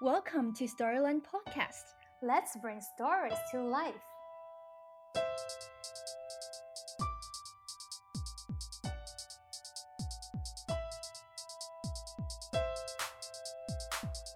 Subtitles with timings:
[0.00, 1.82] Welcome to Storyland Podcast.
[2.22, 3.94] Let's bring stories to life.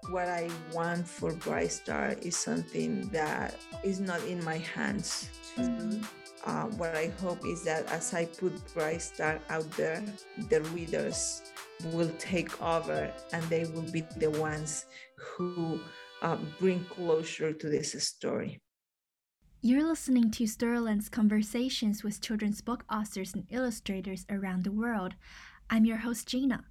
[0.09, 3.55] What I want for Bright Star is something that
[3.85, 6.01] is not in my hands do.
[6.43, 10.03] Uh, what I hope is that as I put Bright Star out there,
[10.49, 11.52] the readers
[11.91, 14.85] will take over and they will be the ones
[15.17, 15.79] who
[16.21, 18.59] uh, bring closure to this story.
[19.61, 25.13] You're listening to Storyland's conversations with children's book authors and illustrators around the world.
[25.69, 26.65] I'm your host, Gina.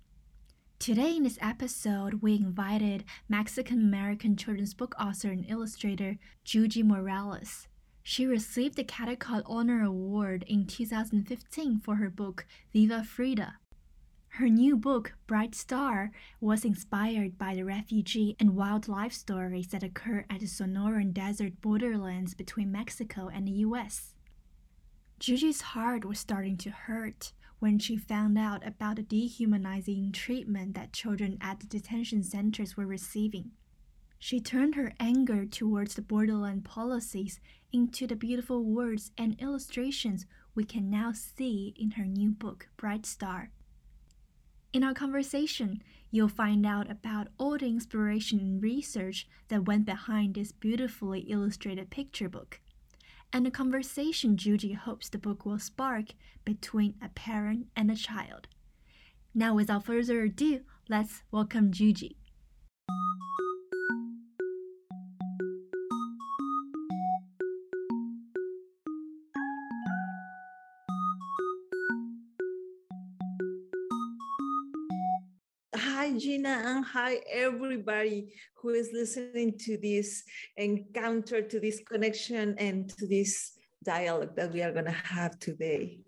[0.78, 7.68] Today, in this episode, we invited Mexican American children's book author and illustrator Yuyi Morales.
[8.02, 13.54] She received the Caldecott Honor Award in 2015 for her book Viva Frida.
[14.36, 16.10] Her new book, Bright Star,
[16.40, 22.32] was inspired by the refugee and wildlife stories that occur at the Sonoran Desert borderlands
[22.32, 24.14] between Mexico and the US.
[25.20, 30.94] Yuyi's heart was starting to hurt when she found out about the dehumanizing treatment that
[30.94, 33.50] children at the detention centers were receiving.
[34.18, 37.38] She turned her anger towards the borderland policies
[37.70, 40.24] into the beautiful words and illustrations
[40.54, 43.50] we can now see in her new book, Bright Star.
[44.72, 50.34] In our conversation, you'll find out about all the inspiration and research that went behind
[50.34, 52.60] this beautifully illustrated picture book
[53.32, 56.06] and the conversation Yuyi hopes the book will spark
[56.44, 58.46] between a parent and a child.
[59.34, 62.16] Now, without further ado, let's welcome Yuyi.
[76.82, 80.24] And hi, everybody who is listening to this
[80.56, 83.52] encounter, to this connection, and to this
[83.84, 86.00] dialogue that we are going to have today.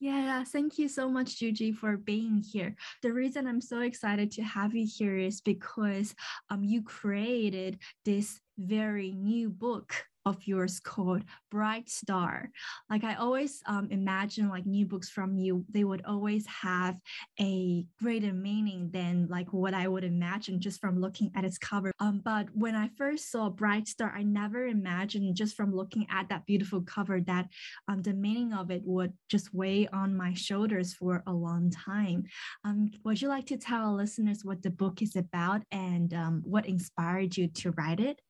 [0.00, 2.74] Yeah, thank you so much, Yuyi, for being here.
[3.02, 6.12] The reason I'm so excited to have you here is because
[6.50, 9.94] um, you created this very new book
[10.26, 12.50] of yours called Bright Star.
[12.90, 16.98] Like I always um, imagine like new books from you, they would always have
[17.40, 21.92] a greater meaning than like what I would imagine just from looking at its cover.
[22.00, 26.28] Um, but when I first saw Bright Star, I never imagined just from looking at
[26.28, 27.48] that beautiful cover that
[27.88, 32.24] um, the meaning of it would just weigh on my shoulders for a long time.
[32.64, 36.42] Um, would you like to tell our listeners what the book is about and um,
[36.44, 38.20] what inspired you to write it?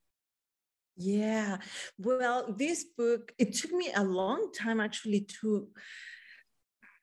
[0.97, 1.59] Yeah.
[1.99, 5.69] Well, this book, it took me a long time actually to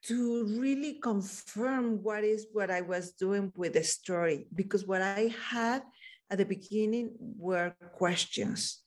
[0.06, 5.32] to really confirm what is what I was doing with the story because what I
[5.50, 5.84] had
[6.32, 8.82] at the beginning were questions.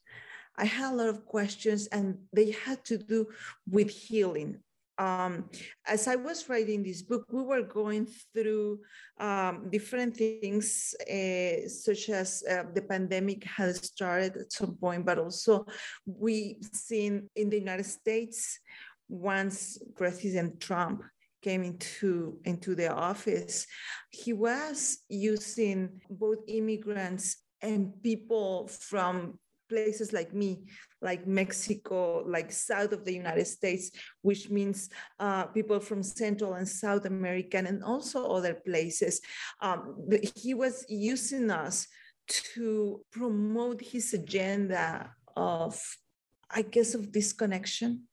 [0.57, 3.27] I had a lot of questions and they had to do
[3.69, 4.59] with healing
[4.97, 5.49] um,
[5.85, 8.79] as I was writing this book, we were going through
[9.19, 15.19] um, different things, uh, such as uh, the pandemic has started at some point, but
[15.19, 15.65] also
[16.05, 18.59] we've seen in the United States,
[19.09, 21.03] once President Trump
[21.41, 23.67] came into, into the office,
[24.09, 29.37] he was using both immigrants and people from
[29.69, 30.65] places like me,
[31.01, 34.89] like Mexico, like south of the United States, which means
[35.19, 39.21] uh, people from Central and South America and also other places.
[39.61, 41.87] Um, he was using us
[42.27, 45.79] to promote his agenda of,
[46.49, 48.07] I guess, of disconnection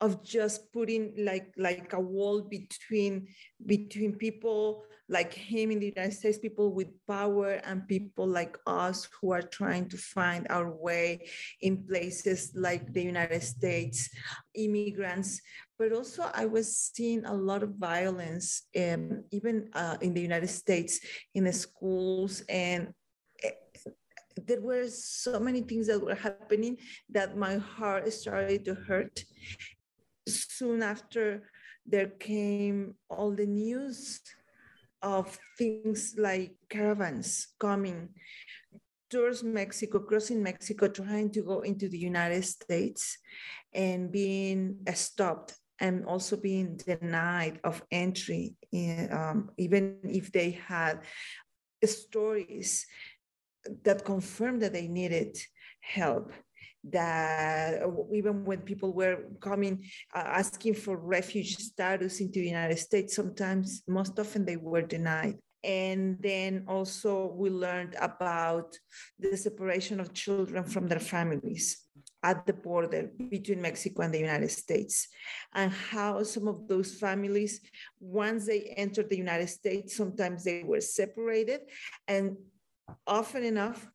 [0.00, 3.28] of just putting like like a wall between
[3.64, 9.08] between people like him in the United States, people with power and people like us
[9.20, 11.28] who are trying to find our way
[11.60, 14.08] in places like the United States,
[14.54, 15.42] immigrants.
[15.78, 20.48] But also, I was seeing a lot of violence, um, even uh, in the United
[20.48, 21.00] States,
[21.34, 22.94] in the schools and
[23.42, 23.50] eh,
[24.46, 26.76] there were so many things that were happening
[27.10, 29.22] that my heart started to hurt
[30.26, 31.50] soon after
[31.86, 34.20] there came all the news
[35.02, 38.08] of things like caravans coming
[39.10, 43.18] towards Mexico, crossing Mexico, trying to go into the United States
[43.72, 51.00] and being stopped and also being denied of entry, in, um, even if they had
[51.84, 52.86] stories
[53.82, 55.36] that confirmed that they needed
[55.80, 56.32] help
[56.90, 57.82] that
[58.12, 59.84] even when people were coming
[60.14, 65.38] uh, asking for refugee status into the United States, sometimes, most often, they were denied.
[65.62, 68.78] And then also we learned about
[69.18, 71.86] the separation of children from their families
[72.22, 75.08] at the border between Mexico and the United States,
[75.54, 77.60] and how some of those families,
[78.00, 81.60] once they entered the United States, sometimes they were separated,
[82.08, 82.36] and
[83.06, 83.90] often enough,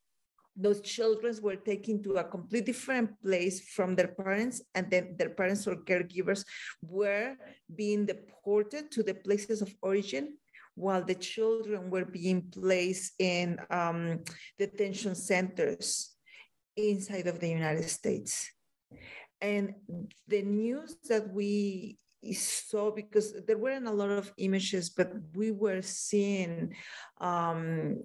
[0.56, 5.30] those children were taken to a completely different place from their parents, and then their
[5.30, 6.46] parents or caregivers
[6.81, 7.36] were
[7.75, 10.38] being deported to the places of origin
[10.75, 14.24] while the children were being placed in um,
[14.57, 16.16] detention centers
[16.78, 18.50] inside of the United States.
[19.42, 19.74] And
[20.28, 21.98] the news that we
[22.33, 26.75] saw, because there weren't a lot of images, but we were seeing
[27.21, 28.04] um,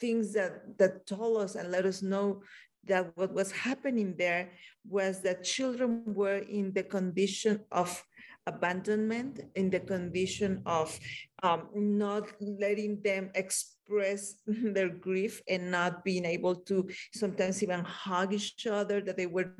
[0.00, 2.42] things that, that told us and let us know
[2.84, 4.50] that what was happening there
[4.88, 8.02] was that children were in the condition of
[8.46, 10.98] abandonment, in the condition of
[11.42, 18.34] um, not letting them express their grief and not being able to sometimes even hug
[18.34, 19.50] each other that they were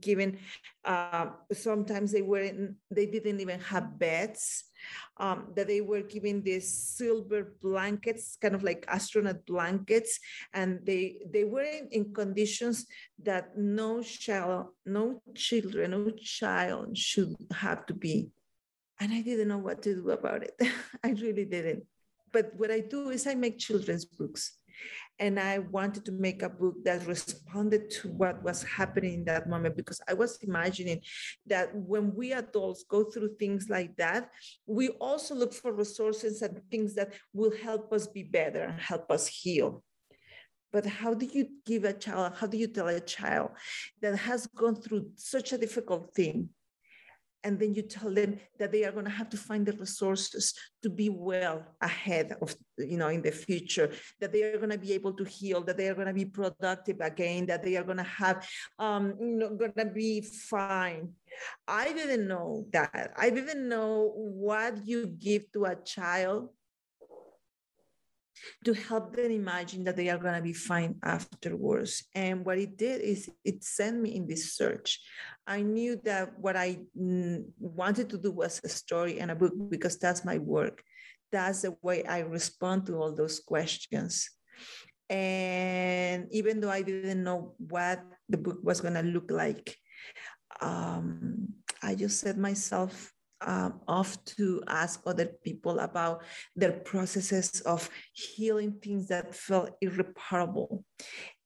[0.00, 0.38] given
[0.84, 4.64] uh, sometimes they weren't they didn't even have beds
[5.18, 10.20] um, that they were given these silver blankets kind of like astronaut blankets
[10.54, 12.86] and they they were in, in conditions
[13.22, 18.30] that no child no children no child should have to be
[19.02, 20.54] and I didn't know what to do about it.
[21.04, 21.82] I really didn't.
[22.32, 24.58] But what I do is I make children's books.
[25.18, 29.48] And I wanted to make a book that responded to what was happening in that
[29.48, 31.00] moment because I was imagining
[31.46, 34.30] that when we adults go through things like that,
[34.66, 39.10] we also look for resources and things that will help us be better and help
[39.10, 39.82] us heal.
[40.72, 43.50] But how do you give a child, how do you tell a child
[44.00, 46.48] that has gone through such a difficult thing
[47.44, 50.54] and then you tell them that they are going to have to find the resources
[50.82, 53.90] to be well ahead of you know in the future
[54.20, 56.24] that they are going to be able to heal that they are going to be
[56.24, 58.46] productive again that they are going to have
[58.78, 61.12] um you know going to be fine.
[61.66, 63.12] I didn't know that.
[63.16, 66.50] I didn't know what you give to a child
[68.64, 72.04] to help them imagine that they are going to be fine afterwards.
[72.14, 75.00] And what it did is it sent me in this search.
[75.46, 79.98] I knew that what I wanted to do was a story and a book because
[79.98, 80.82] that's my work.
[81.30, 84.28] That's the way I respond to all those questions.
[85.08, 89.76] And even though I didn't know what the book was going to look like,
[90.60, 91.48] um,
[91.82, 93.12] I just set myself
[93.44, 96.22] um, off to ask other people about
[96.56, 100.84] their processes of healing things that felt irreparable.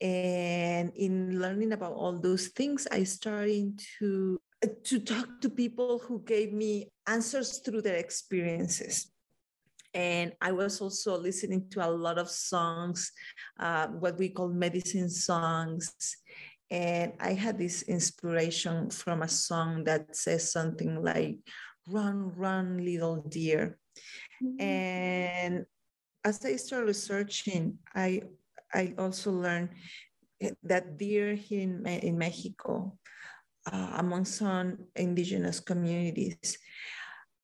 [0.00, 4.38] And in learning about all those things, I started to
[4.84, 9.12] to talk to people who gave me answers through their experiences
[9.96, 13.12] and I was also listening to a lot of songs,
[13.58, 15.90] uh, what we call medicine songs.
[16.70, 21.38] And I had this inspiration from a song that says something like,
[21.88, 23.78] run, run, little deer.
[24.42, 24.60] Mm-hmm.
[24.60, 25.66] And
[26.24, 28.22] as I started researching, I
[28.74, 29.70] I also learned
[30.62, 32.98] that deer here in, in Mexico,
[33.72, 36.58] uh, among some indigenous communities,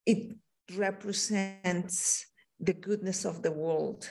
[0.05, 0.37] it
[0.77, 2.27] represents
[2.61, 4.11] the goodness of the world,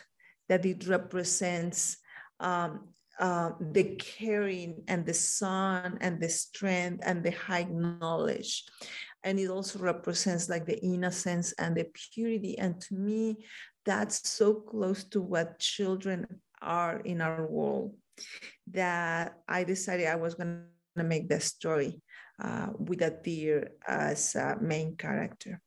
[0.50, 1.98] that it represents
[2.39, 2.89] um,
[3.19, 8.63] uh, the caring and the sun and the strength and the high knowledge
[9.24, 13.38] and it also represents like the innocence and the purity and to me
[13.86, 16.25] that's so close to what children
[16.62, 17.94] are in our world
[18.68, 20.63] that i decided i was going
[20.98, 22.01] to make the story
[22.44, 25.62] uh, with a deer as a main character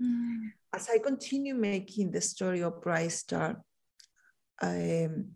[0.00, 0.50] mm.
[0.74, 3.60] as i continue making the story of bright star
[4.60, 5.28] um,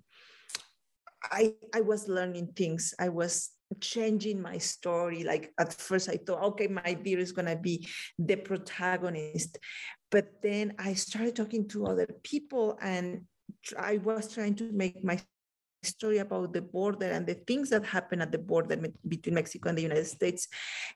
[1.30, 2.94] I, I was learning things.
[2.98, 3.50] I was
[3.80, 5.24] changing my story.
[5.24, 7.88] Like at first, I thought, okay, my beer is going to be
[8.18, 9.58] the protagonist.
[10.10, 13.22] But then I started talking to other people, and
[13.78, 15.20] I was trying to make my
[15.82, 18.76] story about the border and the things that happen at the border
[19.08, 20.48] between Mexico and the United States.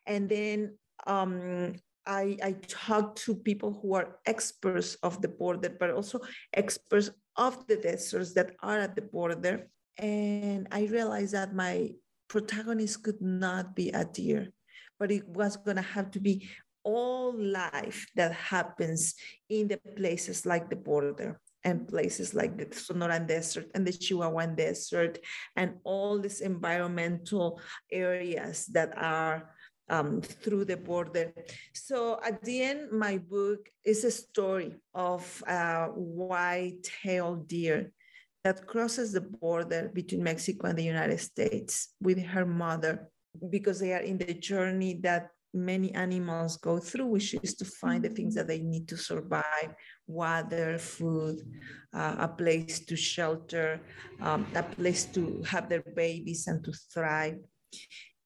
[0.06, 1.74] And then um,
[2.06, 6.20] I, I talked to people who are experts of the border, but also
[6.52, 9.68] experts of the deserts that are at the border.
[9.98, 11.90] And I realized that my
[12.28, 14.52] protagonist could not be a deer,
[14.98, 16.48] but it was going to have to be
[16.84, 19.14] all life that happens
[19.48, 24.56] in the places like the border and places like the Sonoran Desert and the Chihuahuan
[24.56, 25.18] Desert
[25.56, 29.50] and all these environmental areas that are
[29.88, 31.34] um, through the border.
[31.74, 37.92] So at the end, my book is a story of a white-tailed deer
[38.46, 43.08] that crosses the border between Mexico and the United States with her mother
[43.50, 48.04] because they are in the journey that many animals go through, which is to find
[48.04, 49.74] the things that they need to survive
[50.06, 51.40] water, food,
[51.92, 53.80] uh, a place to shelter,
[54.20, 57.38] um, a place to have their babies and to thrive.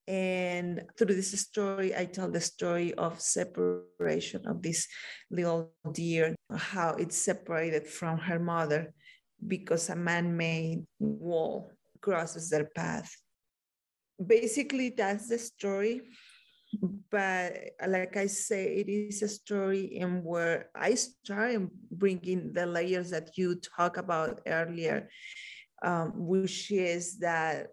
[0.06, 4.86] And through this story, I tell the story of separation of this
[5.30, 8.92] little deer, how it's separated from her mother
[9.46, 11.70] because a man made wall
[12.00, 13.10] crosses their path.
[14.24, 16.02] Basically, that's the story.
[17.10, 21.56] But like I say, it is a story in where I start
[21.90, 25.08] bringing the layers that you talk about earlier,
[25.82, 27.68] um, which is that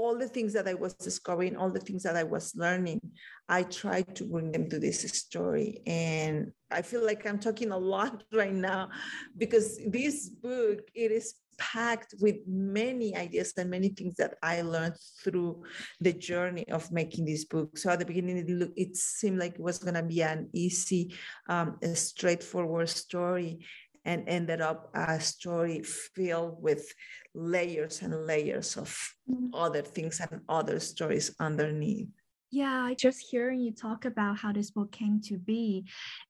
[0.00, 3.00] all the things that I was discovering, all the things that I was learning,
[3.48, 5.82] I tried to bring them to this story.
[5.86, 8.90] And I feel like I'm talking a lot right now
[9.36, 14.96] because this book, it is packed with many ideas and many things that I learned
[15.22, 15.62] through
[16.00, 17.76] the journey of making this book.
[17.76, 20.48] So at the beginning, it, looked, it seemed like it was going to be an
[20.54, 21.14] easy,
[21.48, 23.58] um, straightforward story
[24.04, 26.92] and ended up a story filled with
[27.34, 28.88] layers and layers of
[29.30, 29.54] mm-hmm.
[29.54, 32.08] other things and other stories underneath.
[32.52, 35.84] Yeah, I just hearing you talk about how this book came to be,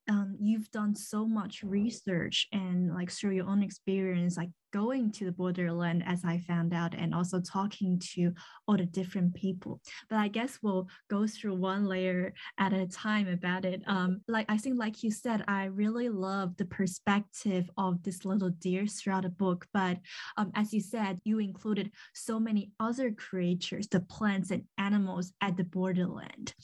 [0.06, 5.24] um, you've done so much research and like through your own experience, like going to
[5.24, 8.32] the borderland as I found out and also talking to
[8.66, 9.80] all the different people.
[10.08, 13.82] But I guess we'll go through one layer at a time about it.
[13.86, 18.50] Um, like I think, like you said, I really love the perspective of this little
[18.50, 19.66] deer throughout the book.
[19.72, 19.98] But
[20.36, 25.56] um, as you said, you included so many other creatures, the plants and animals at
[25.56, 26.54] the borderland.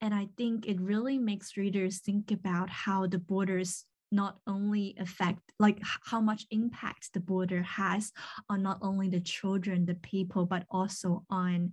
[0.00, 5.40] And I think it really makes readers think about how the borders not only affect
[5.58, 8.12] like how much impact the border has
[8.48, 11.72] on not only the children the people but also on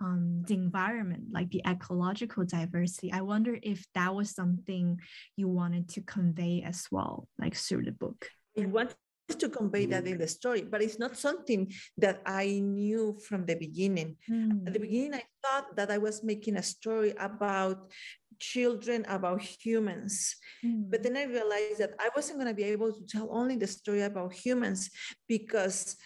[0.00, 4.98] um, the environment like the ecological diversity i wonder if that was something
[5.36, 8.94] you wanted to convey as well like through the book I want
[9.36, 13.54] to convey that in the story, but it's not something that I knew from the
[13.54, 14.16] beginning.
[14.28, 14.66] Mm.
[14.66, 17.92] At the beginning, I thought that I was making a story about
[18.38, 20.36] children about humans.
[20.64, 20.90] Mm.
[20.90, 23.66] But then I realized that I wasn't going to be able to tell only the
[23.66, 24.90] story about humans
[25.28, 25.96] because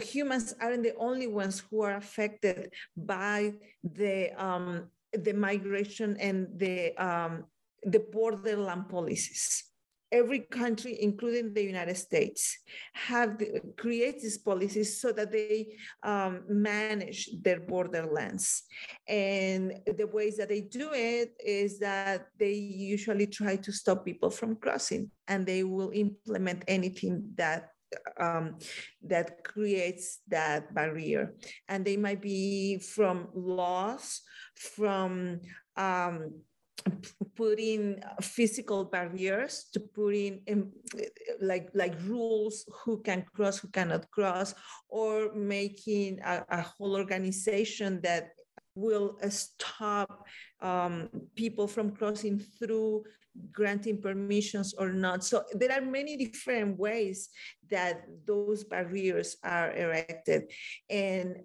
[0.00, 6.96] humans aren't the only ones who are affected by the um, the migration and the
[6.96, 7.44] um,
[7.82, 9.64] the borderland policies
[10.12, 12.58] every country, including the United States,
[12.92, 18.64] have the, create these policies so that they um, manage their borderlands.
[19.08, 24.30] And the ways that they do it is that they usually try to stop people
[24.30, 27.70] from crossing, and they will implement anything that
[28.18, 28.56] um,
[29.02, 31.34] that creates that barrier.
[31.68, 34.22] And they might be from laws,
[34.56, 35.40] from
[35.76, 36.32] um,
[37.36, 40.70] putting physical barriers to putting in,
[41.40, 44.54] like like rules who can cross who cannot cross
[44.88, 48.30] or making a, a whole organization that
[48.74, 50.26] will stop
[50.60, 53.04] um, people from crossing through
[53.50, 55.24] granting permissions or not.
[55.24, 57.28] So there are many different ways
[57.70, 60.50] that those barriers are erected.
[60.88, 61.36] And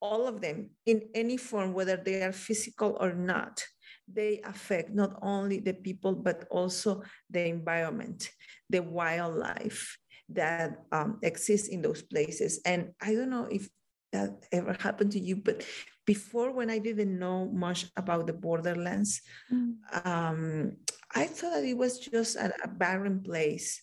[0.00, 3.64] all of them in any form whether they are physical or not
[4.12, 8.30] they affect not only the people, but also the environment,
[8.70, 9.98] the wildlife
[10.30, 12.60] that um, exists in those places.
[12.64, 13.68] And I don't know if
[14.12, 15.64] that ever happened to you, but
[16.06, 19.20] before when I didn't know much about the borderlands,
[19.52, 19.76] mm.
[20.06, 20.76] um,
[21.14, 23.82] I thought that it was just a, a barren place,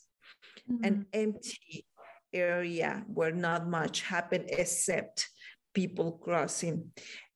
[0.70, 0.86] mm.
[0.86, 1.86] an empty
[2.34, 5.30] area where not much happened except
[5.74, 6.92] people crossing.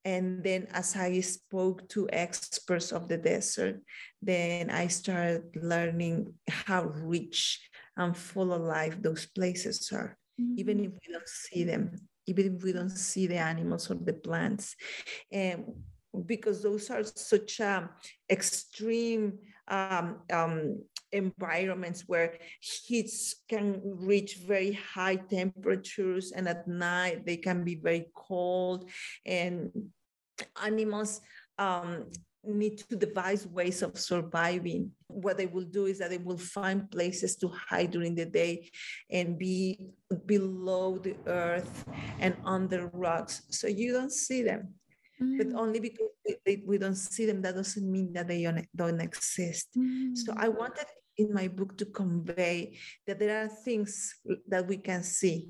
[0.05, 3.81] And then as I spoke to experts of the desert,
[4.21, 7.59] then I started learning how rich
[7.97, 10.55] and full of life those places are, mm-hmm.
[10.57, 11.91] even if we don't see them,
[12.27, 14.75] even if we don't see the animals or the plants.
[15.31, 15.65] And
[16.25, 17.89] because those are such um,
[18.29, 20.79] extreme um, um,
[21.11, 28.05] environments where heats can reach very high temperatures and at night they can be very
[28.15, 28.89] cold
[29.25, 29.71] and
[30.63, 31.21] animals
[31.57, 32.05] um,
[32.43, 34.91] need to devise ways of surviving.
[35.07, 38.69] What they will do is that they will find places to hide during the day
[39.09, 39.79] and be
[40.25, 41.85] below the earth
[42.19, 43.41] and under rocks.
[43.49, 44.73] So you don't see them.
[45.21, 45.37] Mm.
[45.37, 46.09] but only because
[46.45, 49.69] we, we, don't see them, that doesn't mean that they don't exist.
[49.77, 50.17] Mm.
[50.17, 50.85] So I wanted
[51.17, 54.15] in my book to convey that there are things
[54.47, 55.49] that we can see,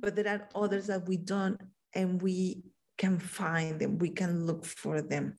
[0.00, 1.60] but there are others that we don't,
[1.94, 2.62] and we
[2.96, 5.36] can find them, we can look for them.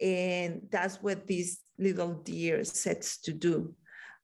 [0.00, 3.74] And that's what this little deer sets to do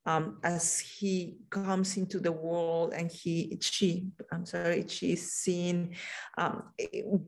[0.07, 5.95] um, as he comes into the world and he she i'm sorry she's seeing
[6.37, 6.63] um,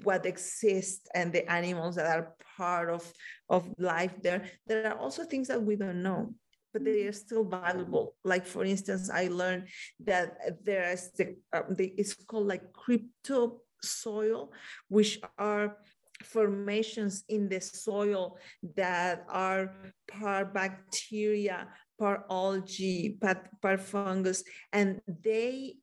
[0.02, 3.12] what exists and the animals that are part of
[3.49, 4.45] of life there.
[4.66, 6.35] There are also things that we don't know
[6.73, 8.16] but they are still valuable.
[8.25, 9.68] Like for instance i learned
[10.04, 14.52] that there is the, um, the it's called like crypto soil
[14.88, 15.76] which are
[16.23, 18.38] formations in the soil
[18.75, 19.75] that are
[20.09, 23.18] part bacteria, part algae,
[23.62, 25.76] part fungus, and they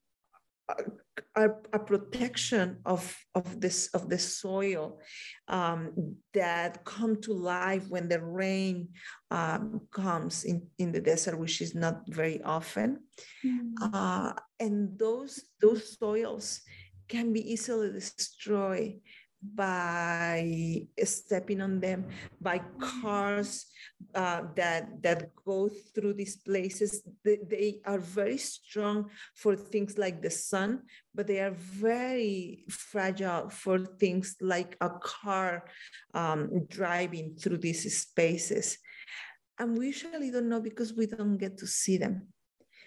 [1.35, 4.99] are a protection of, of this of the soil
[5.47, 8.87] um, that come to life when the rain
[9.31, 12.99] um, comes in, in the desert, which is not very often.
[13.45, 13.73] Mm.
[13.81, 16.61] Uh, and those those soils
[17.09, 18.99] can be easily destroyed
[19.55, 22.05] by stepping on them,
[22.39, 23.65] by cars
[24.15, 27.03] uh, that that go through these places.
[27.23, 30.83] They, they, are very strong for things like the sun,
[31.13, 35.65] but they are very fragile for things like a car
[36.13, 38.77] um, driving through these spaces.
[39.59, 42.27] And we usually don't know because we don't get to see them.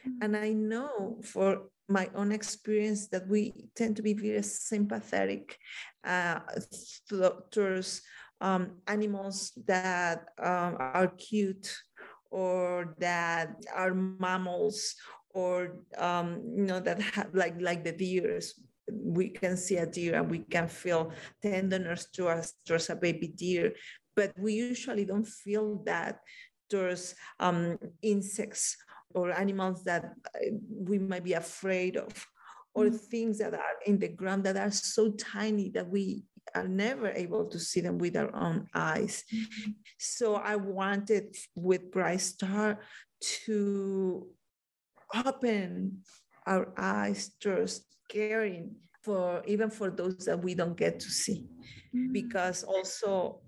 [0.06, 0.22] Mm-hmm.
[0.22, 5.58] And I know for my own experience that we tend to be very sympathetic
[6.04, 6.40] uh,
[7.50, 8.02] towards
[8.40, 11.74] um, animals that um, are cute
[12.30, 14.94] or that are mammals
[15.30, 18.54] or um, you know that have like like the deers.
[18.88, 21.12] We can see a deer and we can feel
[21.42, 23.72] tenderness towards, towards a baby deer
[24.16, 26.20] but we usually don't feel that
[26.68, 28.76] towards um, insects
[29.14, 32.26] or animals that uh, we might be afraid of
[32.74, 32.96] or mm-hmm.
[32.96, 37.46] things that are in the ground that are so tiny that we are never able
[37.46, 39.24] to see them with our own eyes.
[39.98, 42.80] So I wanted with Bright Star
[43.44, 44.26] to
[45.14, 46.02] open
[46.46, 51.46] our eyes towards caring for even for those that we don't get to see.
[51.94, 52.12] Mm-hmm.
[52.12, 53.40] Because also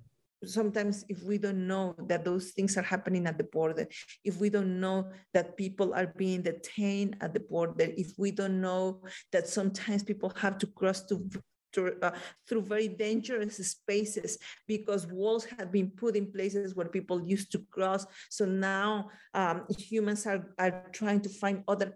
[0.45, 3.87] sometimes if we don't know that those things are happening at the border
[4.25, 8.61] if we don't know that people are being detained at the border if we don't
[8.61, 9.01] know
[9.33, 11.29] that sometimes people have to cross to,
[11.73, 12.13] to uh,
[12.49, 17.63] through very dangerous spaces because walls have been put in places where people used to
[17.71, 18.07] cross.
[18.31, 21.95] So now um, humans are, are trying to find other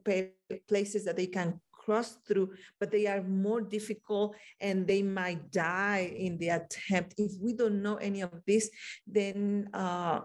[0.69, 6.13] places that they can cross through, but they are more difficult and they might die
[6.17, 7.15] in the attempt.
[7.19, 8.71] If we don't know any of this,
[9.07, 10.21] then uh,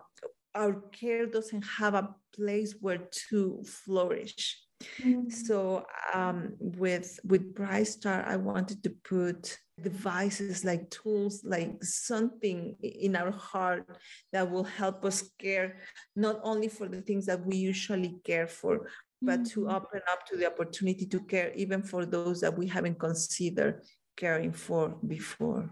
[0.56, 4.60] our care doesn't have a place where to flourish.
[5.02, 5.30] Mm-hmm.
[5.30, 12.76] So um, with with Bright Star, I wanted to put devices like tools, like something
[12.82, 13.86] in our heart
[14.34, 15.78] that will help us care
[16.16, 18.90] not only for the things that we usually care for,
[19.22, 19.76] but to mm-hmm.
[19.76, 23.82] open up to the opportunity to care even for those that we haven't considered
[24.16, 25.70] caring for before.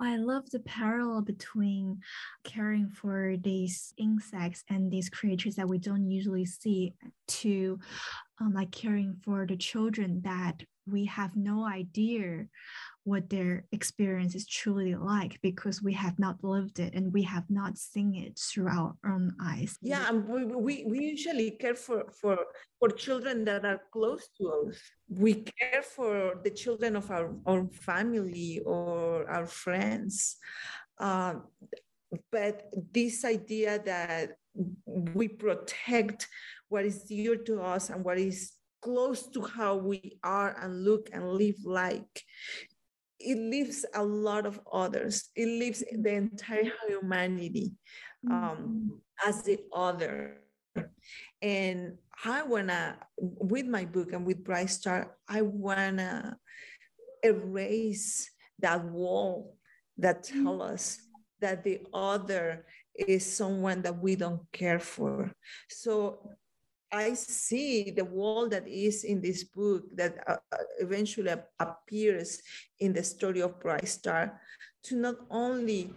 [0.00, 2.00] I love the parallel between
[2.44, 6.94] caring for these insects and these creatures that we don't usually see
[7.26, 7.80] to
[8.40, 12.46] um, like caring for the children that we have no idea
[13.08, 17.48] what their experience is truly like because we have not lived it and we have
[17.48, 19.78] not seen it through our own eyes.
[19.80, 22.38] Yeah, and we, we, we usually care for, for,
[22.78, 24.78] for children that are close to us.
[25.08, 30.36] We care for the children of our own family or our friends.
[30.98, 31.34] Uh,
[32.30, 34.36] but this idea that
[34.86, 36.28] we protect
[36.68, 41.08] what is dear to us and what is close to how we are and look
[41.12, 42.22] and live like
[43.18, 45.30] it leaves a lot of others.
[45.34, 47.72] It leaves the entire humanity
[48.30, 49.28] um, mm-hmm.
[49.28, 50.38] as the other.
[51.42, 56.36] And i wanna with my book and with bright star i wanna
[57.22, 58.28] erase
[58.58, 59.56] that wall
[59.98, 60.98] that tell us
[61.40, 65.32] that the other is someone that we don't care for.
[65.68, 66.32] So
[66.92, 72.40] I see the wall that is in this book that uh, uh eventually appears
[72.80, 74.40] in the story of Bright Star
[74.84, 75.92] to not only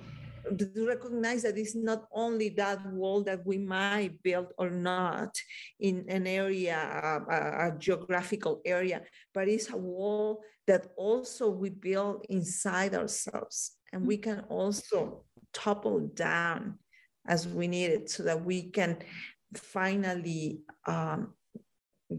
[0.57, 5.35] to recognize that it's not only that wall that we might build or not
[5.79, 9.01] in an area, a, a geographical area,
[9.33, 13.77] but it's a wall that also we build inside ourselves.
[13.93, 16.79] And we can also topple down
[17.27, 18.97] as we need it so that we can
[19.55, 21.33] finally um,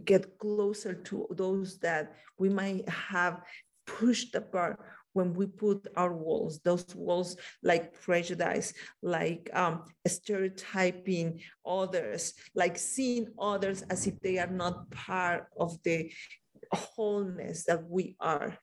[0.04, 3.40] get closer to those that we might have
[3.86, 4.78] pushed apart
[5.12, 13.26] when we put our walls, those walls like prejudice, like um, stereotyping others, like seeing
[13.38, 16.10] others as if they are not part of the
[16.72, 18.56] wholeness that we are.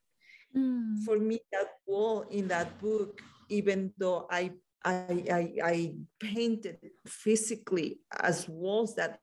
[0.55, 1.03] Mm.
[1.05, 4.51] For me, that wall in that book, even though I
[4.83, 9.19] I, I, I painted physically as walls that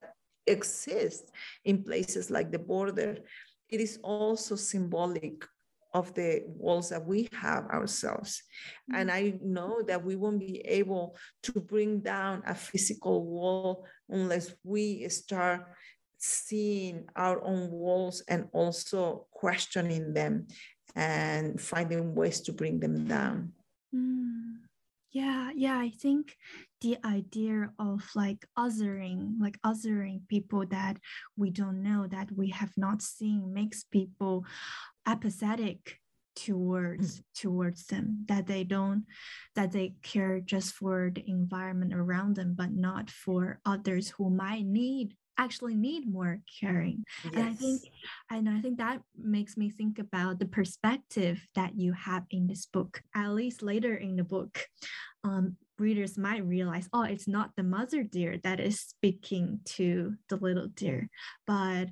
[0.46, 1.30] exist
[1.64, 3.18] in places like the border.
[3.68, 5.44] It is also symbolic
[5.94, 8.42] of the walls that we have ourselves.
[8.90, 9.00] Mm-hmm.
[9.00, 14.54] And I know that we won't be able to bring down a physical wall unless
[14.62, 15.66] we start
[16.18, 20.46] seeing our own walls and also questioning them
[20.94, 23.52] and finding ways to bring them down.
[23.94, 24.65] Mm.
[25.16, 26.36] Yeah, yeah, I think
[26.82, 30.98] the idea of like othering, like othering people that
[31.38, 34.44] we don't know, that we have not seen, makes people
[35.06, 36.00] apathetic
[36.34, 37.22] towards mm.
[37.34, 39.06] towards them that they don't
[39.54, 44.66] that they care just for the environment around them but not for others who might
[44.66, 47.34] need actually need more caring yes.
[47.34, 47.82] and i think
[48.30, 52.66] and i think that makes me think about the perspective that you have in this
[52.66, 54.66] book at least later in the book
[55.24, 60.36] um, readers might realize oh it's not the mother deer that is speaking to the
[60.36, 61.08] little deer
[61.46, 61.88] but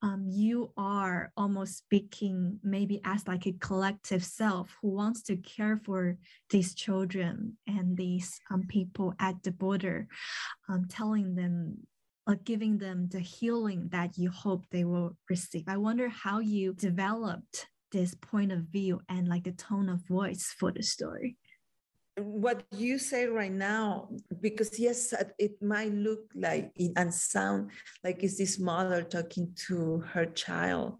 [0.00, 5.80] um, you are almost speaking maybe as like a collective self who wants to care
[5.84, 6.16] for
[6.50, 10.06] these children and these um, people at the border
[10.68, 11.76] um, telling them
[12.36, 15.64] giving them the healing that you hope they will receive.
[15.66, 20.54] I wonder how you developed this point of view and like the tone of voice
[20.58, 21.36] for the story.
[22.18, 24.08] What you say right now,
[24.40, 27.70] because yes, it might look like and sound
[28.02, 30.98] like it's this mother talking to her child.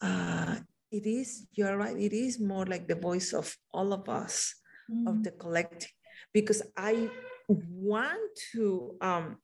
[0.00, 0.56] Uh,
[0.92, 4.54] it is, you're right, it is more like the voice of all of us,
[4.90, 5.08] mm.
[5.08, 5.90] of the collective,
[6.34, 7.08] because I
[7.48, 8.20] want
[8.52, 9.36] to um,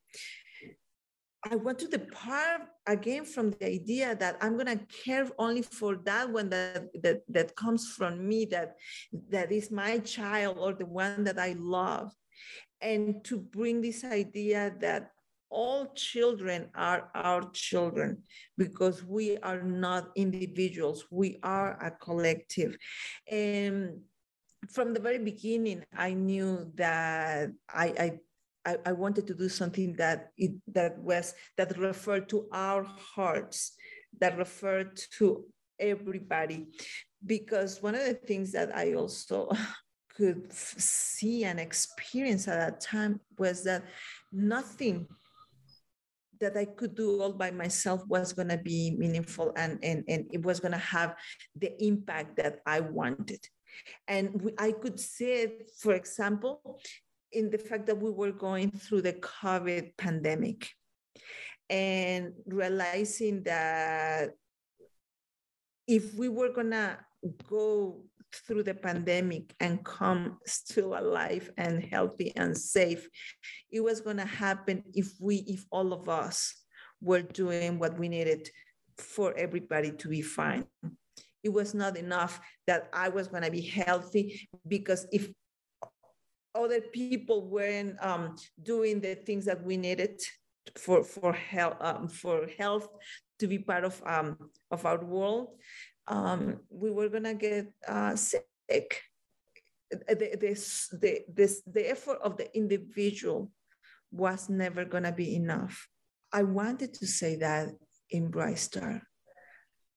[1.45, 6.31] I want to depart again from the idea that I'm gonna care only for that
[6.31, 8.77] one that that that comes from me, that
[9.31, 12.13] that is my child or the one that I love,
[12.81, 15.11] and to bring this idea that
[15.49, 18.23] all children are our children
[18.59, 22.77] because we are not individuals, we are a collective.
[23.31, 24.01] And
[24.71, 28.19] from the very beginning, I knew that I, I
[28.67, 33.73] I, I wanted to do something that it that was that referred to our hearts,
[34.21, 35.45] that referred to
[35.79, 36.67] everybody.
[37.25, 39.51] Because one of the things that I also
[40.17, 43.85] could see and experience at that time was that
[44.33, 45.07] nothing
[46.41, 50.27] that I could do all by myself was going to be meaningful and, and, and
[50.33, 51.15] it was going to have
[51.55, 53.41] the impact that I wanted.
[54.09, 55.49] And I could see
[55.81, 56.81] for example,
[57.33, 60.71] in the fact that we were going through the COVID pandemic
[61.69, 64.31] and realizing that
[65.87, 66.99] if we were gonna
[67.49, 73.09] go through the pandemic and come still alive and healthy and safe,
[73.71, 76.55] it was gonna happen if we, if all of us
[77.01, 78.49] were doing what we needed
[78.99, 80.65] for everybody to be fine.
[81.43, 85.31] It was not enough that I was gonna be healthy because if
[86.57, 90.21] other people weren't um, doing the things that we needed
[90.77, 92.89] for for health um, for health
[93.39, 94.37] to be part of um,
[94.71, 95.49] of our world,
[96.09, 99.03] um, we were gonna get uh, sick.
[99.91, 103.53] The, the, this, the effort of the individual
[104.11, 105.89] was never gonna be enough.
[106.33, 107.69] I wanted to say that
[108.11, 109.03] in Bright Star.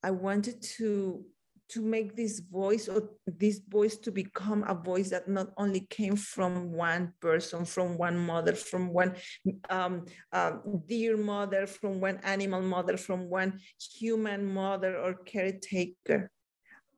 [0.04, 1.26] I wanted to
[1.70, 6.16] to make this voice or this voice to become a voice that not only came
[6.16, 9.16] from one person, from one mother, from one
[9.70, 10.54] um, uh,
[10.88, 13.60] deer mother, from one animal mother, from one
[14.00, 16.32] human mother or caretaker.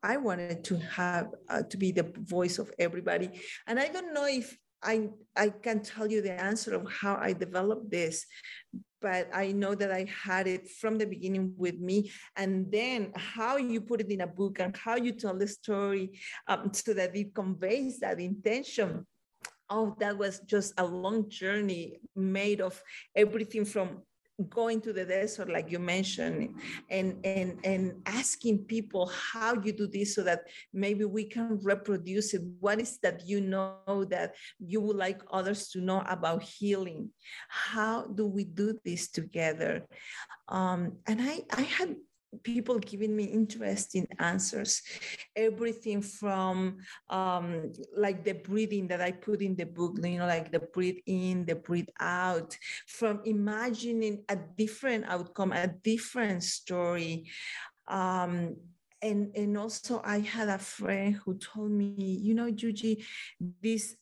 [0.04, 3.30] I wanted to have uh, to be the voice of everybody,
[3.68, 7.34] and I don't know if I I can tell you the answer of how I
[7.34, 8.26] developed this,
[9.02, 12.12] but I know that I had it from the beginning with me.
[12.36, 16.20] And then how you put it in a book and how you tell the story
[16.48, 19.06] um, so that it conveys that intention
[19.72, 22.80] oh, that was just a long journey made of
[23.16, 24.04] everything from
[24.50, 26.56] going to the desert like you mentioned
[26.90, 30.42] and and and asking people how you do this so that
[30.74, 32.42] maybe we can reproduce it.
[32.60, 37.10] What is that you know that you would like others to know about healing?
[37.50, 39.86] How do we do this together?
[40.48, 41.96] Um, and i i had
[42.44, 44.82] people giving me interesting answers.
[45.36, 46.78] Everything from
[47.10, 50.98] um, like the breathing that i put in the book you know like the breathe
[51.06, 57.30] in the breathe out from imagining a different outcome a different story.
[57.88, 58.56] Um,
[59.04, 63.04] and and also i had a friend who told me you know Yuyi,
[63.62, 63.96] this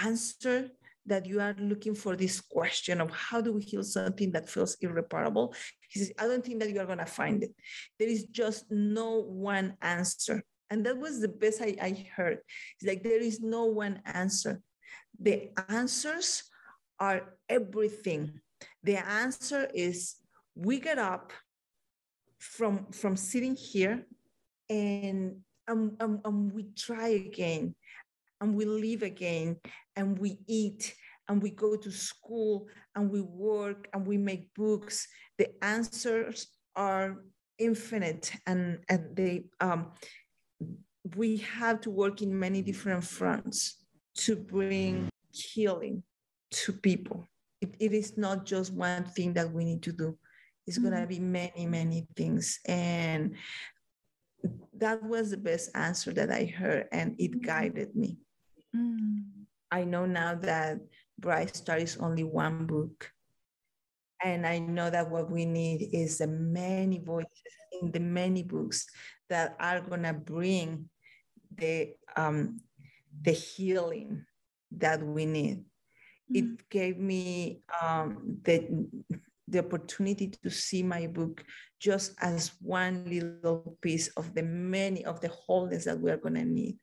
[0.00, 0.70] answer
[1.06, 4.76] that you are looking for this question of how do we heal something that feels
[4.80, 5.54] irreparable
[5.88, 7.54] he says, I don't think that you are going to find it.
[7.98, 10.42] There is just no one answer.
[10.70, 12.38] And that was the best I, I heard.
[12.80, 14.60] It's like there is no one answer.
[15.20, 16.42] The answers
[16.98, 18.40] are everything.
[18.82, 20.16] The answer is
[20.54, 21.32] we get up
[22.38, 24.04] from, from sitting here
[24.68, 25.36] and,
[25.68, 27.74] um, um, um, we try again
[28.40, 29.56] and we live again
[29.96, 30.94] and we eat
[31.28, 37.16] and we go to school and we work and we make books the answers are
[37.58, 39.92] infinite and, and they um,
[41.14, 46.02] we have to work in many different fronts to bring healing
[46.50, 47.26] to people
[47.60, 50.16] it, it is not just one thing that we need to do
[50.66, 50.90] it's mm-hmm.
[50.90, 53.34] going to be many many things and
[54.74, 57.40] that was the best answer that i heard and it mm-hmm.
[57.40, 58.18] guided me
[58.74, 59.20] mm-hmm.
[59.70, 60.78] i know now that
[61.18, 63.10] bright star is only one book
[64.24, 67.30] and I know that what we need is the many voices
[67.80, 68.86] in the many books
[69.28, 70.88] that are gonna bring
[71.54, 72.60] the um,
[73.22, 74.24] the healing
[74.72, 75.58] that we need.
[75.58, 76.36] Mm-hmm.
[76.36, 78.88] It gave me um, the
[79.48, 81.44] the opportunity to see my book
[81.78, 86.78] just as one little piece of the many of the wholeness that we're gonna need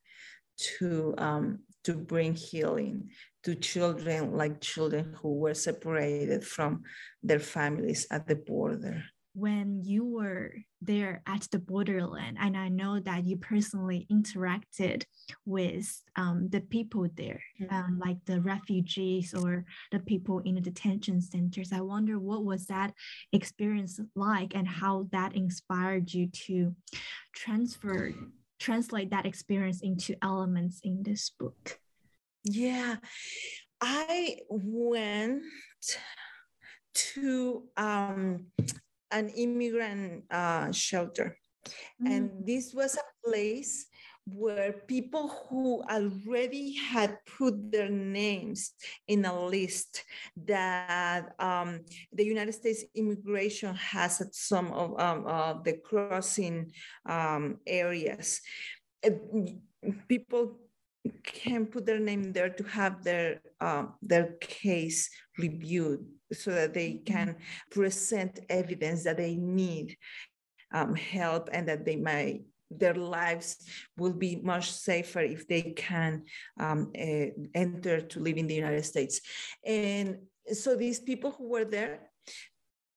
[0.78, 3.10] to um, to bring healing
[3.44, 6.84] to children like children who were separated from
[7.22, 9.04] their families at the border.
[9.36, 10.54] When you were
[10.86, 15.04] there at the borderland and i know that you personally interacted
[15.46, 17.74] with um, the people there mm-hmm.
[17.74, 21.72] um, like the refugees or the people in the detention centers.
[21.72, 22.94] I wonder what was that
[23.32, 26.76] experience like and how that inspired you to
[27.34, 28.14] transfer
[28.60, 31.80] translate that experience into elements in this book
[32.44, 32.98] yeah,
[33.82, 35.44] I went
[36.94, 38.48] to um,
[39.12, 41.38] an immigrant uh, shelter,
[42.02, 42.12] mm.
[42.12, 43.88] and this was a place
[44.26, 48.72] where people who already had put their names
[49.08, 50.04] in a list
[50.38, 51.82] that um,
[52.14, 56.72] the United States immigration has at some of um, uh, the crossing
[57.06, 58.40] um, areas.
[60.08, 60.63] People
[61.24, 66.92] can put their name there to have their uh, their case reviewed so that they
[66.92, 67.14] mm-hmm.
[67.14, 67.36] can
[67.72, 69.98] present evidence that they need
[70.74, 72.44] um, help and that they might
[72.80, 73.58] their lives
[73.98, 76.24] will be much safer if they can
[76.60, 79.22] um, uh, enter to live in the United States.
[79.64, 80.18] And
[80.52, 82.00] so these people who were there,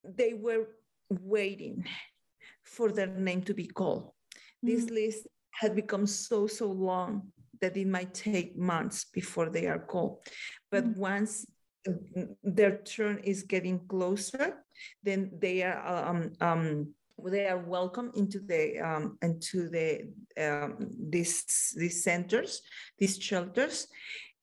[0.03, 0.69] they were
[1.09, 1.85] waiting
[2.63, 4.05] for their name to be called.
[4.05, 4.67] Mm-hmm.
[4.67, 9.79] This list had become so so long that it might take months before they are
[9.79, 10.19] called.
[10.71, 10.99] But mm-hmm.
[10.99, 11.45] once
[12.43, 14.63] their turn is getting closer,
[15.03, 16.93] then they are um, um,
[17.25, 22.61] they are welcome into the um, into the um, these these centers,
[22.99, 23.87] these shelters,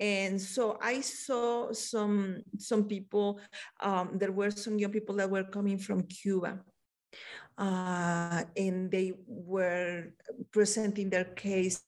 [0.00, 3.40] and so I saw some some people.
[3.80, 6.60] Um, there were some young people that were coming from Cuba,
[7.58, 10.12] uh, and they were
[10.52, 11.82] presenting their case.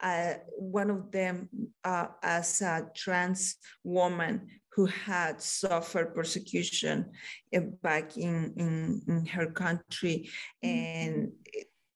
[0.00, 1.48] Uh, one of them
[1.84, 7.06] uh, as a trans woman who had suffered persecution
[7.54, 10.28] uh, back in, in, in her country,
[10.64, 10.68] mm-hmm.
[10.68, 11.32] and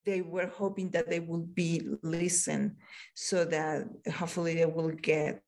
[0.07, 2.77] they were hoping that they would be listened
[3.15, 5.43] so that hopefully they will get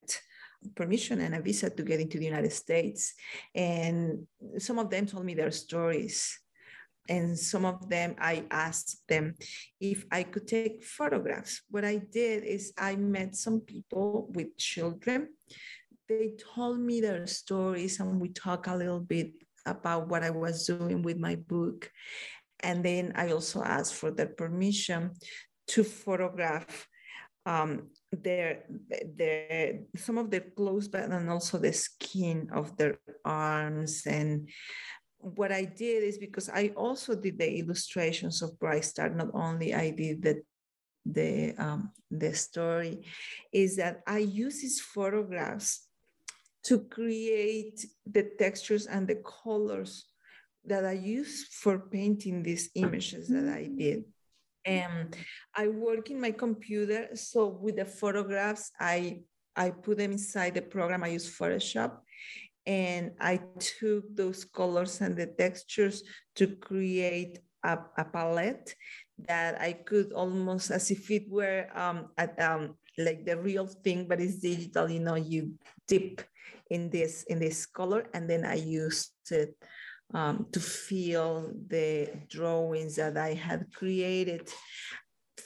[0.75, 3.15] permission and a visa to get into the United States.
[3.55, 4.27] And
[4.59, 6.39] some of them told me their stories
[7.11, 9.35] and some of them I asked them
[9.81, 11.63] if I could take photographs.
[11.69, 15.35] What I did is I met some people with children.
[16.09, 19.33] They told me their stories and we talked a little bit
[19.67, 21.91] about what I was doing with my book.
[22.61, 25.11] And then I also asked for their permission
[25.69, 26.87] to photograph
[27.47, 28.65] um, their
[29.17, 34.49] their some of their clothes but and also the skin of their arms and
[35.21, 39.75] what i did is because i also did the illustrations of bright star not only
[39.75, 40.43] i did the
[41.07, 43.03] the um, the story
[43.53, 45.87] is that i use these photographs
[46.63, 50.07] to create the textures and the colors
[50.65, 54.05] that i use for painting these images that i did
[54.65, 55.17] and
[55.55, 57.09] I work in my computer.
[57.15, 59.21] So with the photographs, I
[59.57, 61.03] I put them inside the program.
[61.03, 61.99] I use Photoshop,
[62.67, 66.03] and I took those colors and the textures
[66.37, 68.75] to create a, a palette
[69.29, 74.07] that I could almost as if it were um, at, um, like the real thing,
[74.09, 74.91] but it's digital.
[74.91, 75.55] You know, you
[75.87, 76.23] dip
[76.71, 79.57] in this in this color, and then I used it
[80.15, 84.49] um, to feel the drawings that I had created.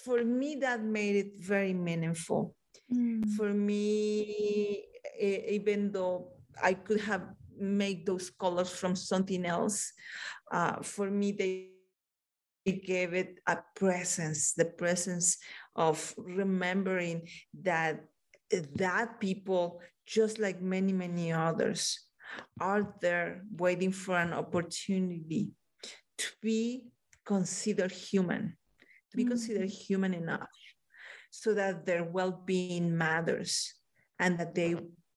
[0.05, 2.55] For me, that made it very meaningful.
[2.93, 3.27] Mm.
[3.37, 4.85] For me,
[5.19, 7.23] even though I could have
[7.59, 9.93] made those colors from something else,
[10.51, 11.71] uh, for me, they
[12.73, 15.39] gave it a presence, the presence
[15.77, 17.29] of remembering
[17.63, 18.05] that
[18.75, 21.99] that people, just like many, many others,
[22.61, 25.53] are there waiting for an opportunity
[26.19, 26.85] to be
[27.25, 28.57] considered human,
[29.11, 29.31] to be mm-hmm.
[29.31, 30.49] considered human enough
[31.31, 33.75] so that their well being matters
[34.21, 34.77] and that they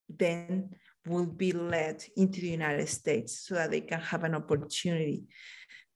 [0.09, 0.69] then
[1.09, 5.23] will be led into the United States so that they can have an opportunity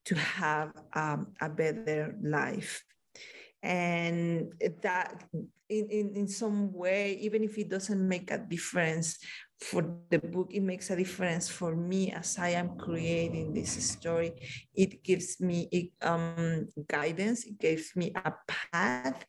[0.05, 2.83] to have um, a better life.
[3.63, 5.23] And that
[5.69, 9.19] in, in, in some way, even if it doesn't make a difference
[9.59, 14.33] for the book, it makes a difference for me as I am creating this story.
[14.73, 19.23] It gives me um, guidance, it gives me a path,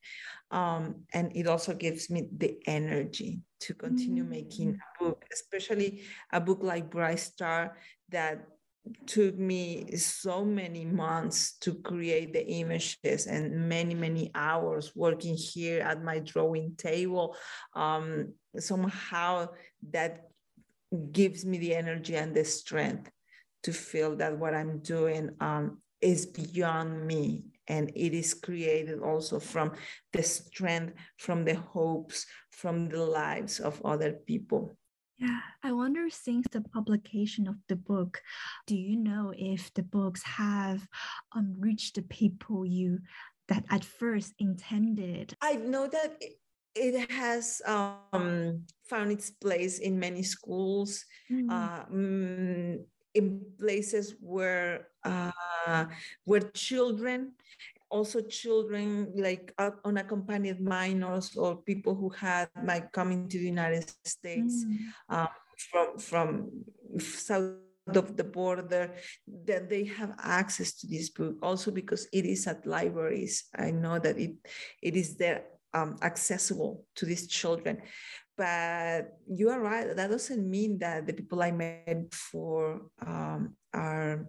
[0.53, 4.31] um, and it also gives me the energy to continue mm-hmm.
[4.31, 7.79] making a book, especially a book like Bright Star
[8.11, 8.47] that
[9.07, 15.81] took me so many months to create the images and many many hours working here
[15.83, 17.37] at my drawing table
[17.75, 19.47] um, somehow
[19.91, 20.27] that
[21.13, 23.09] gives me the energy and the strength
[23.63, 29.41] to feel that what i'm doing um, is beyond me and it is created also
[29.41, 29.73] from
[30.13, 34.77] the strength from the hopes from the lives of other people
[35.19, 38.21] yeah, I wonder since the publication of the book,
[38.67, 40.89] do you know if the books have
[41.31, 42.99] um, reached the people you
[43.47, 45.37] that at first intended?
[45.41, 46.21] I know that
[46.75, 51.47] it has um, found its place in many schools, mm.
[51.49, 52.83] uh, mm,
[53.15, 55.85] in places where uh,
[56.25, 57.33] where children
[57.91, 63.85] also children like uh, unaccompanied minors or people who had like coming to the United
[64.05, 64.77] States mm.
[65.11, 66.51] uh, from from
[66.99, 68.95] south of the border
[69.45, 73.99] that they have access to this book also because it is at libraries i know
[73.99, 74.35] that it
[74.81, 75.43] it is there
[75.75, 77.83] um, accessible to these children
[78.37, 84.27] but you are right that doesn't mean that the people i met before um, are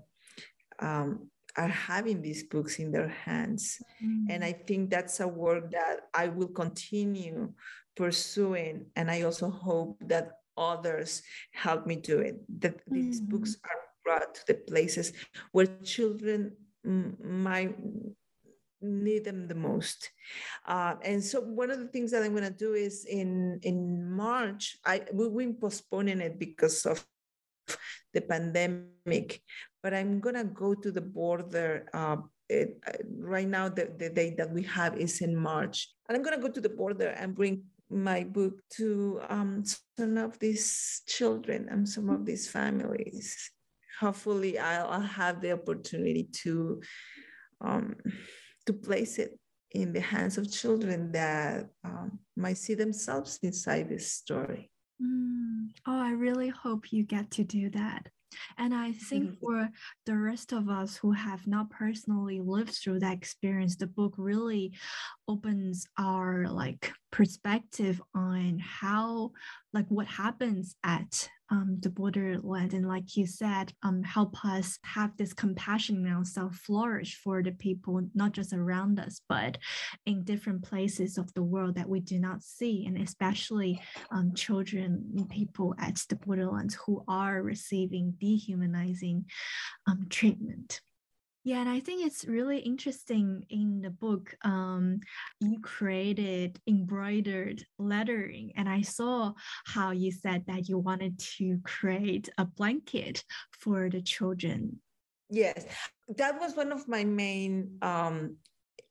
[0.80, 3.82] um, are having these books in their hands.
[4.04, 4.32] Mm-hmm.
[4.32, 7.54] And I think that's a work that I will continue
[7.96, 8.88] pursuing.
[8.96, 11.22] And I also hope that others
[11.54, 12.96] help me do it, that mm-hmm.
[12.96, 15.14] these books are brought to the places
[15.52, 17.76] where children might
[18.84, 20.12] need them the most.
[20.66, 24.12] Uh, and so one of the things that I'm going to do is in in
[24.12, 27.06] March, I we've been postponing it because of
[28.14, 29.42] the pandemic,
[29.82, 31.90] but I'm gonna go to the border.
[31.94, 32.18] Uh,
[32.50, 36.24] it, uh, right now, the, the date that we have is in March, and I'm
[36.24, 39.64] gonna go to the border and bring my book to um,
[39.98, 43.52] some of these children and some of these families.
[44.00, 46.82] Hopefully, I'll, I'll have the opportunity to
[47.62, 47.96] um,
[48.66, 49.40] to place it
[49.72, 54.72] in the hands of children that um, might see themselves inside this story.
[55.02, 55.70] Mm.
[55.88, 58.08] Oh, I really hope you get to do that.
[58.58, 59.40] And I think mm-hmm.
[59.40, 59.70] for
[60.06, 64.74] the rest of us who have not personally lived through that experience, the book really
[65.28, 69.32] opens our like perspective on how
[69.72, 75.16] like what happens at um, the borderland and like you said um, help us have
[75.16, 79.60] this compassion now self flourish for the people not just around us but
[80.08, 85.06] in different places of the world that we do not see and especially um, children
[85.16, 89.24] and people at the borderlands who are receiving dehumanizing
[89.88, 90.82] um, treatment
[91.44, 94.34] Yeah, and I think it's really interesting in the book.
[94.44, 95.02] Um,
[95.42, 99.34] you created embroidered lettering, and I saw
[99.66, 103.26] how you said that you wanted to create a blanket
[103.60, 104.80] for the children.
[105.30, 105.66] Yes,
[106.16, 108.38] that was one of my main um,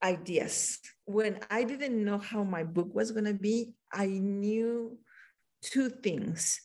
[0.02, 0.78] ideas.
[1.06, 4.98] When I didn't know how my book was going to be, I knew
[5.62, 6.60] two things.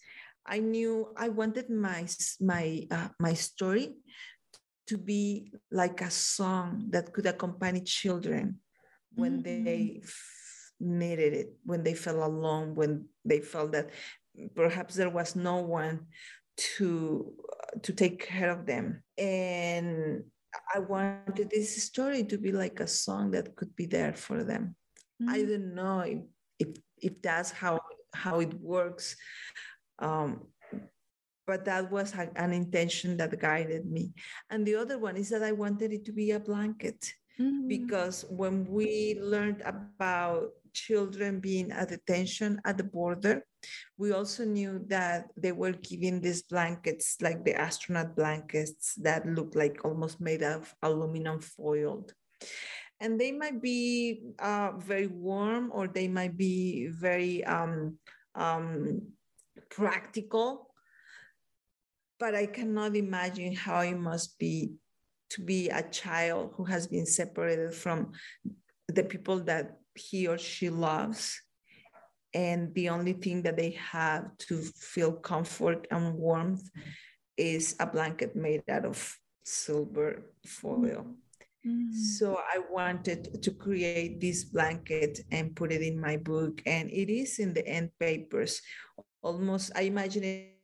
[0.45, 2.07] I knew I wanted my
[2.39, 3.95] my uh, my story
[4.87, 8.59] to be like a song that could accompany children
[9.13, 9.63] when mm-hmm.
[9.63, 13.89] they f- needed it, when they felt alone, when they felt that
[14.55, 16.05] perhaps there was no one
[16.57, 19.03] to uh, to take care of them.
[19.17, 20.23] And
[20.73, 24.75] I wanted this story to be like a song that could be there for them.
[25.21, 25.33] Mm-hmm.
[25.33, 26.19] I don't know if,
[26.59, 26.67] if
[27.01, 27.79] if that's how
[28.13, 29.15] how it works.
[29.99, 30.47] Um,
[31.47, 34.11] but that was an intention that guided me.
[34.51, 37.67] And the other one is that I wanted it to be a blanket mm-hmm.
[37.67, 43.43] because when we learned about children being at detention at the border,
[43.97, 49.55] we also knew that they were giving these blankets, like the astronaut blankets that look
[49.55, 52.13] like almost made of aluminum foiled.
[52.99, 57.97] And they might be uh, very warm or they might be very um,
[58.35, 59.01] um,
[59.69, 60.66] practical
[62.19, 64.73] but I cannot imagine how it must be
[65.29, 68.11] to be a child who has been separated from
[68.87, 71.39] the people that he or she loves.
[72.33, 76.69] And the only thing that they have to feel comfort and warmth
[77.35, 81.15] is a blanket made out of silver foil.
[81.65, 81.91] Mm-hmm.
[81.91, 86.61] So I wanted to create this blanket and put it in my book.
[86.65, 88.61] And it is in the end papers.
[89.21, 90.56] Almost, I imagine it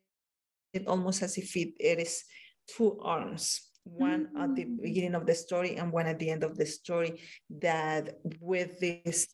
[0.74, 2.24] it almost as if it, it is
[2.68, 4.42] two arms one mm-hmm.
[4.42, 4.82] at the mm.
[4.82, 7.20] beginning of the story and one at the end of the story
[7.50, 9.28] that with this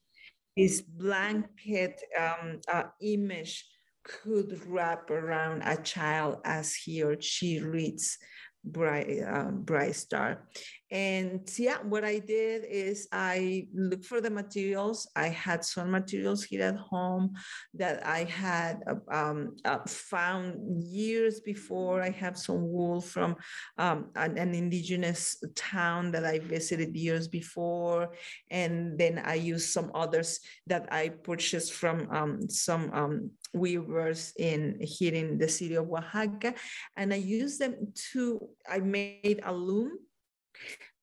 [0.58, 3.66] this blanket um, uh, image
[4.04, 8.18] could wrap around a child as he or she reads
[8.66, 10.48] bright uh, bright star
[10.92, 15.08] and yeah what i did is i looked for the materials.
[15.16, 17.34] I had some materials here at home
[17.76, 22.02] that i had uh, um, uh, found years before.
[22.02, 23.36] I have some wool from
[23.78, 28.10] um, an, an, indigenous town that i visited years before.
[28.50, 34.78] And then i used some others that i purchased from um, some um, weavers in
[34.82, 36.54] here in the city of oaxaca.
[36.98, 39.92] And i used them to i made a loom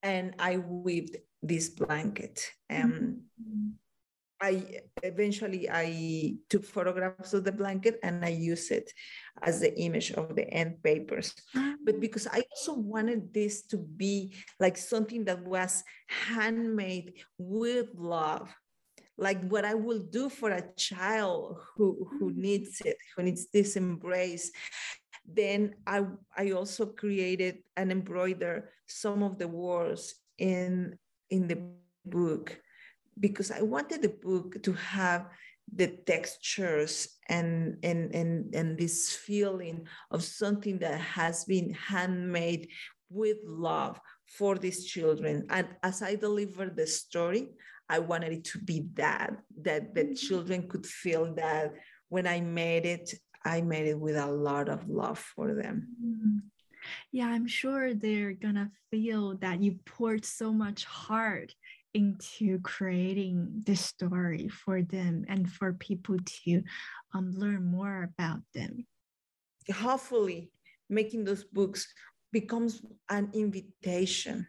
[0.02, 2.50] and I weaved this blanket.
[2.70, 3.68] Um, mm-hmm.
[4.40, 8.92] I eventually I took photographs of the blanket and I used it
[9.42, 11.32] as the image of the end papers.
[11.54, 12.00] But ah.
[12.00, 18.54] because I also wanted this to be like something that was handmade with love,
[19.16, 22.40] like what I will do for a child who who mm-hmm.
[22.40, 24.52] needs it, who needs this embrace.
[25.26, 26.04] Then I,
[26.36, 30.96] I also created and embroidered some of the words in,
[31.30, 31.58] in the
[32.04, 32.58] book
[33.18, 35.26] because I wanted the book to have
[35.74, 42.68] the textures and, and, and, and this feeling of something that has been handmade
[43.10, 45.46] with love for these children.
[45.50, 47.48] And as I delivered the story,
[47.88, 50.14] I wanted it to be that, that the mm-hmm.
[50.14, 51.74] children could feel that
[52.08, 53.14] when I made it,
[53.46, 55.88] I made it with a lot of love for them.
[56.04, 56.38] Mm-hmm.
[57.12, 61.54] Yeah, I'm sure they're gonna feel that you poured so much heart
[61.94, 66.62] into creating this story for them and for people to
[67.14, 68.86] um, learn more about them.
[69.72, 70.50] Hopefully,
[70.90, 71.88] making those books
[72.32, 74.46] becomes an invitation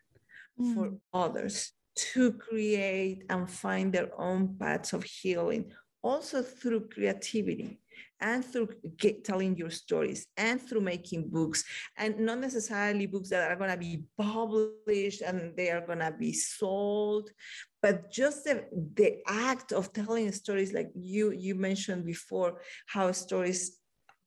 [0.60, 0.74] mm.
[0.74, 5.72] for others to create and find their own paths of healing,
[6.04, 7.80] also through creativity
[8.20, 11.64] and through get, telling your stories and through making books
[11.98, 16.12] and not necessarily books that are going to be published and they are going to
[16.12, 17.30] be sold
[17.82, 18.66] but just the,
[18.96, 23.78] the act of telling stories like you you mentioned before how stories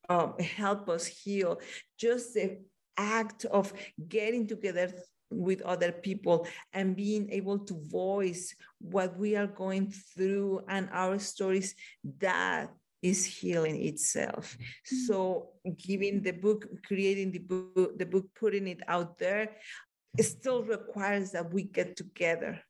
[0.08, 1.60] um, help us heal
[1.98, 2.58] just the
[2.96, 3.72] act of
[4.08, 4.92] getting together
[5.30, 11.18] with other people and being able to voice what we are going through and our
[11.18, 11.74] stories
[12.18, 12.68] that
[13.02, 14.56] is healing itself.
[14.56, 14.96] Mm-hmm.
[15.06, 19.50] So giving the book, creating the book, the book, putting it out there,
[20.18, 22.60] it still requires that we get together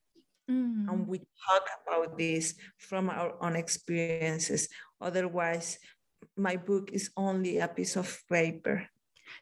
[0.50, 0.88] mm.
[0.88, 4.68] and we talk about this from our own experiences.
[5.00, 5.78] Otherwise,
[6.36, 8.86] my book is only a piece of paper.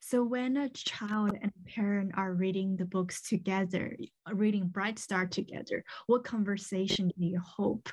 [0.01, 3.97] So when a child and parent are reading the books together,
[4.32, 7.89] reading Bright Star together, what conversation do you hope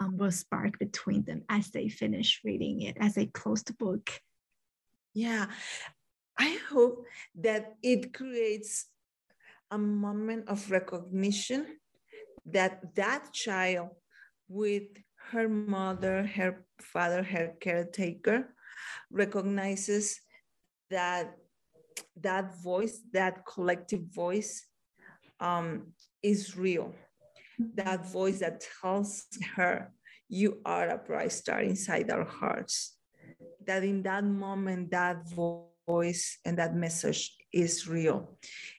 [0.00, 4.10] um, will spark between them as they finish reading it, as they close the book?
[5.14, 5.46] Yeah,
[6.38, 7.06] I hope
[7.36, 8.86] that it creates
[9.70, 11.66] a moment of recognition
[12.46, 13.90] that that child
[14.48, 14.84] with
[15.30, 18.54] her mother, her father, her caretaker
[19.10, 20.20] recognizes
[20.92, 21.34] that
[22.20, 24.66] that voice, that collective voice
[25.40, 26.94] um, is real.
[27.74, 29.26] That voice that tells
[29.56, 29.92] her,
[30.28, 32.96] you are a bright star inside our hearts.
[33.66, 38.38] That in that moment, that voice and that message is real.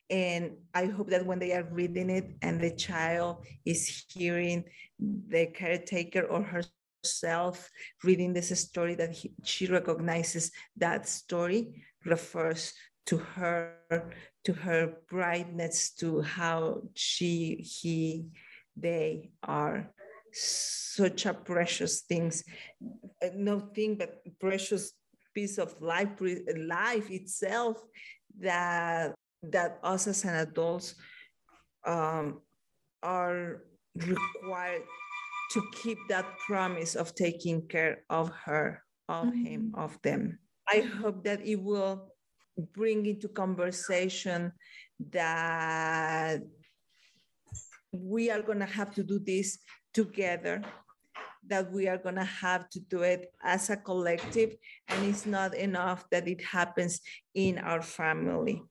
[0.10, 4.64] And I hope that when they are reading it and the child is hearing
[5.00, 7.70] the caretaker or herself
[8.04, 12.74] reading this story, that he, she recognizes that story refers
[13.08, 13.76] to her,
[14.46, 18.28] to her brightness, to how she, he,
[18.76, 19.90] they are
[20.32, 22.44] such a precious things,
[23.24, 24.94] uh, no thing but precious
[25.34, 26.10] piece of life,
[26.56, 27.78] life itself
[28.40, 30.96] that that us as an adults
[31.86, 32.42] um,
[33.02, 33.64] are
[33.96, 34.84] required
[35.52, 39.46] to keep that promise of taking care of her, of mm-hmm.
[39.46, 40.40] him, of them.
[40.68, 42.14] I hope that it will
[42.74, 44.52] bring into conversation
[45.12, 46.42] that
[47.92, 49.60] we are going to have to do this
[49.94, 50.62] together
[51.48, 54.56] that we are going to have to do it as a collective
[54.88, 57.02] and it's not enough that it happens
[57.34, 58.64] in our family.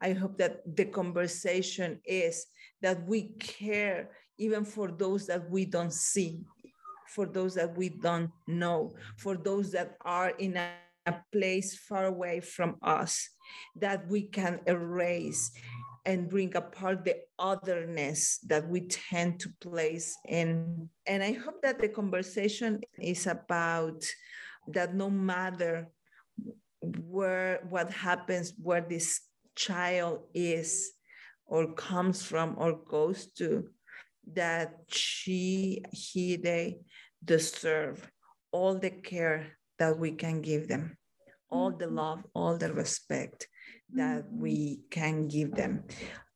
[0.00, 2.46] I hope that the conversation is
[2.82, 6.44] that we care even for those that we don't see
[7.06, 10.70] for those that we don't know for those that are in a
[11.06, 13.28] a place far away from us
[13.76, 15.50] that we can erase
[16.06, 20.88] and bring apart the otherness that we tend to place in.
[21.06, 24.04] And I hope that the conversation is about
[24.68, 25.88] that no matter
[26.80, 29.20] where what happens, where this
[29.54, 30.92] child is
[31.46, 33.68] or comes from or goes to,
[34.32, 36.78] that she, he, they
[37.24, 38.10] deserve
[38.52, 40.96] all the care that we can give them,
[41.50, 41.96] all the mm-hmm.
[41.96, 43.48] love, all the respect
[43.94, 44.40] that mm-hmm.
[44.40, 45.82] we can give them.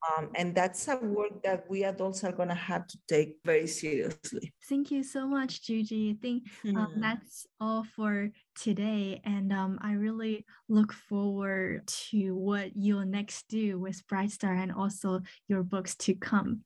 [0.05, 3.67] Um, and that's a work that we adults are going to have to take very
[3.67, 4.53] seriously.
[4.69, 6.13] Thank you so much, Yuyi.
[6.13, 6.89] I think um, mm.
[7.01, 9.23] that's all for today.
[9.25, 14.73] And um, I really look forward to what you'll next do with Bright Star and
[14.73, 16.65] also your books to come.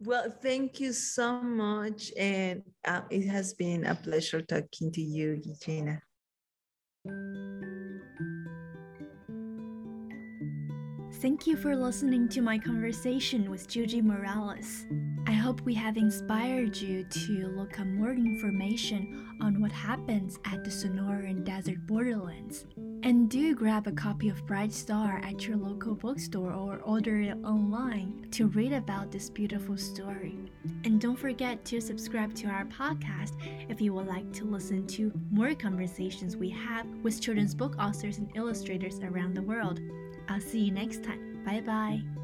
[0.00, 2.12] Well, thank you so much.
[2.16, 6.02] And uh, it has been a pleasure talking to you, Gina.
[11.20, 14.86] Thank you for listening to my conversation with Yuyi Morales.
[15.26, 20.62] I hope we have inspired you to look up more information on what happens at
[20.62, 22.66] the Sonoran Desert Borderlands.
[23.02, 27.36] And do grab a copy of Bright Star at your local bookstore or order it
[27.44, 30.38] online to read about this beautiful story.
[30.84, 33.32] And don't forget to subscribe to our podcast
[33.68, 38.18] if you would like to listen to more conversations we have with children's book authors
[38.18, 39.80] and illustrators around the world.
[40.28, 41.42] I'll see you next time.
[41.44, 42.17] Bye bye.